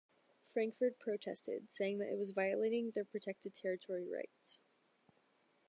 [0.47, 4.59] Frankford protested, saying that it was violating their protected territory rights.